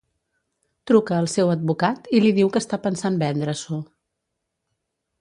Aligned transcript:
Truca 0.91 1.15
al 1.25 1.29
seu 1.33 1.51
advocat 1.57 2.11
i 2.15 2.23
li 2.25 2.33
diu 2.39 2.51
que 2.57 2.65
està 2.65 2.83
pensant 2.89 3.23
vendre-s'ho. 3.27 3.81